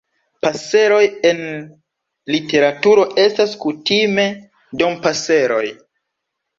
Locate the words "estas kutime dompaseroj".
3.27-5.65